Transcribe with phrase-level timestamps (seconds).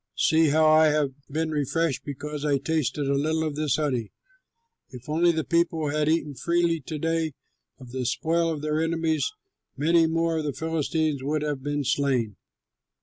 [0.17, 4.11] See how I have been refreshed because I tasted a little of this honey.
[4.89, 7.33] If only the people had eaten freely to day
[7.77, 9.31] of the spoil of their enemies,
[9.77, 12.35] many more of the Philistines would have been slain."